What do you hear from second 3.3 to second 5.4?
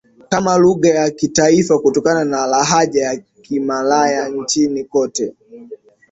Kimalay Nchini kote